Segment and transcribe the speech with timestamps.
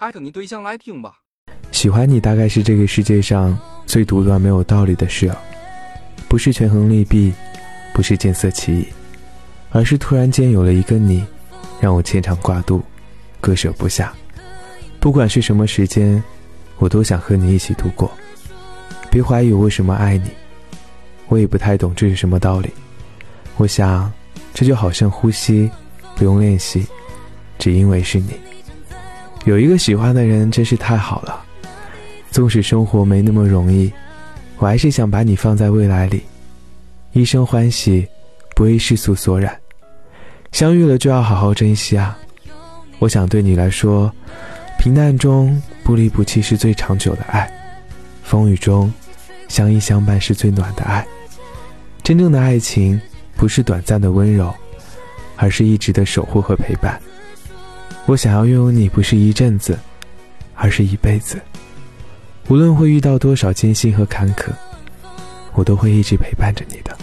[0.00, 1.12] 艾特你对象来听吧。
[1.72, 5.38] 喜欢你大概是这个世界上最独断没有道理的事了，
[6.26, 7.34] 不是权衡利弊，
[7.92, 8.88] 不是见色起意，
[9.68, 11.22] 而是突然间有了一个你，
[11.82, 12.82] 让我牵肠挂肚，
[13.42, 14.14] 割舍不下。
[14.98, 16.22] 不管是什么时间，
[16.78, 18.10] 我都想和你一起度过。
[19.10, 20.30] 别怀疑我为什么爱你，
[21.28, 22.70] 我也不太懂这是什么道理。
[23.58, 24.10] 我想，
[24.54, 25.70] 这就好像呼吸，
[26.16, 26.86] 不用练习，
[27.58, 28.30] 只因为是你。
[29.44, 31.44] 有一个喜欢的人真是太好了。
[32.30, 33.92] 纵使生活没那么容易，
[34.58, 36.22] 我还是想把你放在未来里，
[37.12, 38.06] 一生欢喜，
[38.54, 39.58] 不为世俗所染。
[40.52, 42.16] 相遇了就要好好珍惜啊！
[42.98, 44.12] 我想对你来说，
[44.78, 47.50] 平淡中不离不弃是最长久的爱，
[48.22, 48.92] 风雨中
[49.48, 51.06] 相依相伴是最暖的爱。
[52.02, 53.00] 真正的爱情
[53.36, 54.54] 不是短暂的温柔，
[55.36, 57.00] 而是一直的守护和陪伴。
[58.06, 59.78] 我想要拥有你，不是一阵子，
[60.54, 61.40] 而是一辈子。
[62.48, 64.50] 无论会遇到多少艰辛和坎坷，
[65.54, 66.96] 我都会一直陪伴着你的。